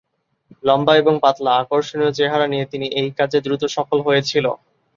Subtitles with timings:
[0.63, 4.45] লম্বা এবং পাতলা, আকর্ষণীয় চেহারা নিয়ে তিনি এই কাজে দ্রুত সফল হয়েছিল।